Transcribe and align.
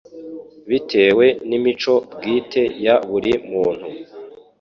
Bitewe 0.69 1.25
n'imico 1.49 1.93
bwite 2.15 2.61
ya 2.85 2.95
buri 3.09 3.33
muntu 3.51 3.87